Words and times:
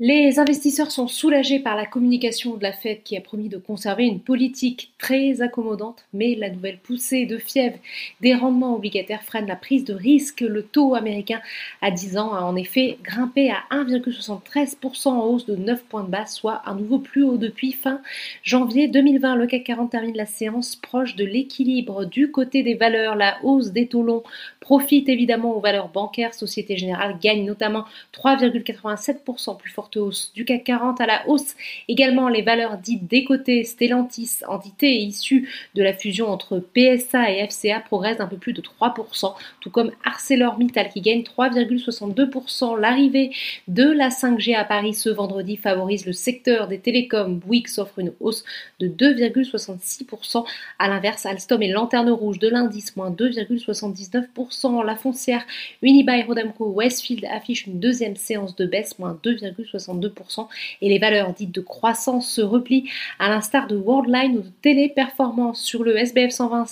Les 0.00 0.40
investisseurs 0.40 0.90
sont 0.90 1.06
soulagés 1.06 1.60
par 1.60 1.76
la 1.76 1.86
communication 1.86 2.56
de 2.56 2.64
la 2.64 2.72
Fed 2.72 3.04
qui 3.04 3.16
a 3.16 3.20
promis 3.20 3.48
de 3.48 3.58
conserver 3.58 4.06
une 4.06 4.18
politique 4.18 4.92
très 4.98 5.40
accommodante, 5.40 6.04
mais 6.12 6.34
la 6.34 6.50
nouvelle 6.50 6.78
poussée 6.78 7.26
de 7.26 7.38
fièvre 7.38 7.78
des 8.20 8.34
rendements 8.34 8.74
obligataires 8.74 9.22
freine 9.22 9.46
la 9.46 9.54
prise 9.54 9.84
de 9.84 9.94
risque. 9.94 10.40
Le 10.40 10.64
taux 10.64 10.96
américain 10.96 11.40
à 11.80 11.92
10 11.92 12.18
ans 12.18 12.34
a 12.34 12.40
en 12.40 12.56
effet 12.56 12.98
grimpé 13.04 13.52
à 13.52 13.62
1,73% 13.70 15.10
en 15.10 15.26
hausse 15.26 15.46
de 15.46 15.54
9 15.54 15.84
points 15.84 16.02
de 16.02 16.10
base, 16.10 16.34
soit 16.34 16.62
un 16.66 16.74
nouveau 16.74 16.98
plus 16.98 17.22
haut 17.22 17.36
depuis 17.36 17.70
fin 17.70 18.00
janvier 18.42 18.88
2020. 18.88 19.36
Le 19.36 19.46
CAC 19.46 19.62
40 19.62 19.92
termine 19.92 20.16
la 20.16 20.26
séance 20.26 20.74
proche 20.74 21.14
de 21.14 21.24
l'équilibre 21.24 22.04
du 22.04 22.32
côté 22.32 22.64
des 22.64 22.74
valeurs. 22.74 23.14
La 23.14 23.38
hausse 23.44 23.70
des 23.70 23.86
taux 23.86 24.02
longs 24.02 24.24
profite 24.58 25.08
évidemment 25.08 25.56
aux 25.56 25.60
valeurs 25.60 25.88
bancaires. 25.88 26.34
Société 26.34 26.76
Générale 26.76 27.16
gagne 27.22 27.44
notamment 27.44 27.84
3,87% 28.12 29.56
plus 29.56 29.70
fort 29.70 29.83
hausse 29.96 30.32
du 30.34 30.44
CAC 30.44 30.64
40 30.64 31.00
à 31.00 31.06
la 31.06 31.28
hausse. 31.28 31.54
Également 31.88 32.28
les 32.28 32.42
valeurs 32.42 32.78
dites 32.78 33.06
décotées, 33.06 33.64
Stellantis, 33.64 34.38
entité 34.46 34.96
issue 34.96 35.48
de 35.74 35.82
la 35.82 35.92
fusion 35.92 36.28
entre 36.28 36.58
PSA 36.58 37.30
et 37.30 37.46
FCA 37.48 37.80
progressent 37.80 38.18
d'un 38.18 38.26
peu 38.26 38.36
plus 38.36 38.52
de 38.52 38.62
3%, 38.62 39.34
tout 39.60 39.70
comme 39.70 39.92
ArcelorMittal 40.04 40.88
qui 40.90 41.00
gagne 41.00 41.22
3,62%. 41.22 42.78
L'arrivée 42.78 43.30
de 43.68 43.84
la 43.90 44.08
5G 44.08 44.56
à 44.56 44.64
Paris 44.64 44.94
ce 44.94 45.08
vendredi 45.08 45.56
favorise 45.56 46.06
le 46.06 46.12
secteur 46.12 46.68
des 46.68 46.78
télécoms. 46.78 47.34
Bouygues 47.34 47.78
offre 47.78 47.98
une 47.98 48.12
hausse 48.20 48.44
de 48.80 48.88
2,66%. 48.88 50.44
À 50.78 50.88
l'inverse, 50.88 51.26
Alstom 51.26 51.62
et 51.62 51.68
Lanterne 51.68 52.10
Rouge 52.10 52.38
de 52.38 52.48
l'indice, 52.48 52.96
moins 52.96 53.10
2,79%. 53.10 54.84
La 54.84 54.96
foncière 54.96 55.44
Unibail 55.82 56.22
Rodamco 56.22 56.66
Westfield 56.66 57.24
affiche 57.26 57.66
une 57.66 57.80
deuxième 57.80 58.16
séance 58.16 58.56
de 58.56 58.66
baisse, 58.66 58.98
moins 58.98 59.18
2,69%. 59.22 59.73
62% 59.76 60.46
et 60.82 60.88
les 60.88 60.98
valeurs 60.98 61.32
dites 61.32 61.54
de 61.54 61.60
croissance 61.60 62.30
se 62.30 62.40
replient 62.40 62.88
à 63.18 63.28
l'instar 63.28 63.66
de 63.66 63.76
Worldline 63.76 64.38
ou 64.38 64.42
de 64.42 64.50
Téléperformance 64.62 65.60
sur 65.60 65.82
le 65.84 65.96
SBF 65.96 66.30
120 66.30 66.64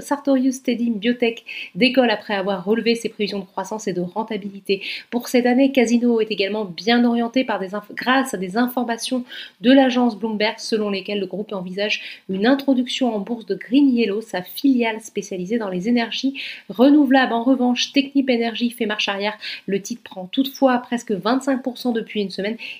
Sartorius 0.00 0.56
Steady 0.56 0.90
Biotech 0.90 1.44
décolle 1.74 2.10
après 2.10 2.34
avoir 2.34 2.64
relevé 2.64 2.94
ses 2.94 3.08
prévisions 3.08 3.40
de 3.40 3.44
croissance 3.44 3.86
et 3.88 3.92
de 3.92 4.00
rentabilité. 4.00 4.82
Pour 5.10 5.28
cette 5.28 5.46
année, 5.46 5.72
Casino 5.72 6.20
est 6.20 6.30
également 6.30 6.64
bien 6.64 7.04
orienté 7.04 7.44
par 7.44 7.58
des 7.58 7.68
grâce 7.94 8.34
à 8.34 8.36
des 8.36 8.56
informations 8.56 9.24
de 9.60 9.72
l'agence 9.72 10.18
Bloomberg 10.18 10.58
selon 10.58 10.90
lesquelles 10.90 11.20
le 11.20 11.26
groupe 11.26 11.52
envisage 11.52 12.22
une 12.28 12.46
introduction 12.46 13.14
en 13.14 13.20
bourse 13.20 13.46
de 13.46 13.54
Green 13.54 13.88
Yellow, 13.88 14.20
sa 14.20 14.42
filiale 14.42 15.00
spécialisée 15.00 15.58
dans 15.58 15.68
les 15.68 15.88
énergies 15.88 16.40
renouvelables. 16.68 17.32
En 17.32 17.42
revanche, 17.42 17.92
Technip 17.92 18.28
Energy 18.30 18.70
fait 18.70 18.86
marche 18.86 19.08
arrière. 19.08 19.36
Le 19.66 19.80
titre 19.80 20.02
prend 20.02 20.26
toutefois 20.26 20.78
presque 20.78 21.12
25% 21.12 21.92
depuis 21.92 22.22
une 22.22 22.30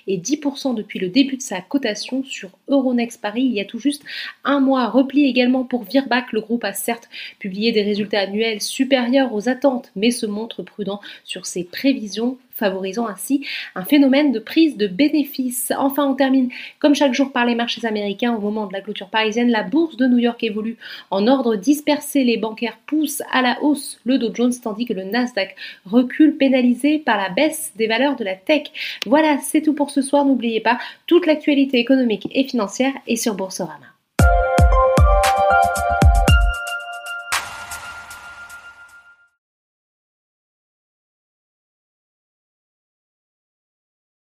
et 0.06 0.18
10% 0.18 0.74
depuis 0.74 0.98
le 0.98 1.08
début 1.08 1.36
de 1.36 1.42
sa 1.42 1.60
cotation 1.60 2.22
sur 2.24 2.50
Euronext 2.68 3.20
Paris. 3.20 3.42
Il 3.42 3.52
y 3.52 3.60
a 3.60 3.64
tout 3.64 3.78
juste 3.78 4.02
un 4.44 4.60
mois. 4.60 4.88
Repli 4.88 5.26
également 5.26 5.64
pour 5.64 5.84
Virbac. 5.84 6.32
Le 6.32 6.40
groupe 6.40 6.64
a 6.64 6.72
certes 6.72 7.08
publié 7.38 7.72
des 7.72 7.82
résultats 7.82 8.20
annuels 8.20 8.60
supérieurs 8.60 9.34
aux 9.34 9.48
attentes, 9.48 9.90
mais 9.96 10.10
se 10.10 10.26
montre 10.26 10.62
prudent 10.62 11.00
sur 11.24 11.46
ses 11.46 11.64
prévisions 11.64 12.38
favorisant 12.56 13.06
ainsi 13.06 13.46
un 13.74 13.84
phénomène 13.84 14.32
de 14.32 14.38
prise 14.38 14.76
de 14.76 14.86
bénéfices. 14.86 15.72
Enfin, 15.76 16.06
on 16.06 16.14
termine 16.14 16.50
comme 16.78 16.94
chaque 16.94 17.14
jour 17.14 17.30
par 17.32 17.44
les 17.44 17.54
marchés 17.54 17.86
américains 17.86 18.34
au 18.34 18.40
moment 18.40 18.66
de 18.66 18.72
la 18.72 18.80
clôture 18.80 19.08
parisienne. 19.08 19.50
La 19.50 19.62
bourse 19.62 19.96
de 19.96 20.06
New 20.06 20.18
York 20.18 20.42
évolue 20.42 20.76
en 21.10 21.26
ordre 21.26 21.56
dispersé. 21.56 22.24
Les 22.24 22.38
bancaires 22.38 22.78
poussent 22.86 23.22
à 23.32 23.42
la 23.42 23.62
hausse 23.62 24.00
le 24.04 24.18
Dow 24.18 24.34
Jones 24.34 24.54
tandis 24.62 24.86
que 24.86 24.94
le 24.94 25.04
Nasdaq 25.04 25.54
recule 25.84 26.36
pénalisé 26.36 26.98
par 26.98 27.18
la 27.18 27.28
baisse 27.28 27.72
des 27.76 27.86
valeurs 27.86 28.16
de 28.16 28.24
la 28.24 28.34
tech. 28.34 28.68
Voilà, 29.06 29.38
c'est 29.38 29.62
tout 29.62 29.74
pour 29.74 29.90
ce 29.90 30.02
soir. 30.02 30.24
N'oubliez 30.24 30.60
pas, 30.60 30.78
toute 31.06 31.26
l'actualité 31.26 31.78
économique 31.78 32.28
et 32.32 32.44
financière 32.44 32.92
est 33.06 33.16
sur 33.16 33.34
Boursorama. 33.34 33.95